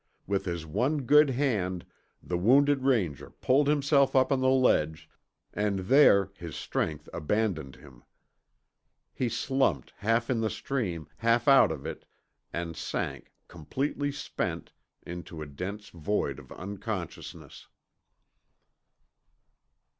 [0.25, 1.85] With his one good hand,
[2.23, 5.07] the wounded Ranger pulled himself up on the ledge,
[5.53, 8.03] and there his strength abandoned him.
[9.13, 12.03] He slumped half in the stream, half out of it,
[12.51, 14.71] and sank, completely spent,
[15.05, 17.67] into a dense void of unconsciousness.